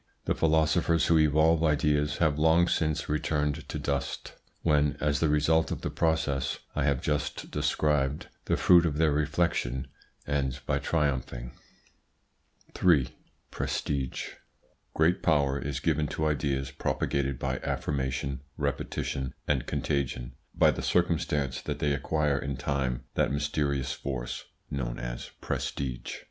The 0.25 0.33
philosophers 0.33 1.05
who 1.05 1.19
evolve 1.19 1.63
ideas 1.63 2.17
have 2.17 2.39
long 2.39 2.67
since 2.67 3.07
returned 3.07 3.69
to 3.69 3.77
dust, 3.77 4.33
when, 4.63 4.97
as 4.99 5.19
the 5.19 5.29
result 5.29 5.69
of 5.71 5.81
the 5.81 5.91
process 5.91 6.57
I 6.75 6.85
have 6.85 7.03
just 7.03 7.51
described, 7.51 8.25
the 8.45 8.57
fruit 8.57 8.87
of 8.87 8.97
their 8.97 9.11
reflection 9.11 9.85
ends 10.25 10.57
by 10.57 10.79
triumphing. 10.79 11.51
3. 12.73 13.09
PRESTIGE 13.51 14.37
Great 14.95 15.21
power 15.21 15.59
is 15.59 15.79
given 15.79 16.07
to 16.07 16.25
ideas 16.25 16.71
propagated 16.71 17.37
by 17.37 17.57
affirmation, 17.59 18.41
repetition, 18.57 19.35
and 19.47 19.67
contagion 19.67 20.33
by 20.55 20.71
the 20.71 20.81
circumstance 20.81 21.61
that 21.61 21.77
they 21.77 21.93
acquire 21.93 22.39
in 22.39 22.57
time 22.57 23.03
that 23.13 23.31
mysterious 23.31 23.93
force 23.93 24.45
known 24.71 24.97
as 24.97 25.29
prestige. 25.41 26.13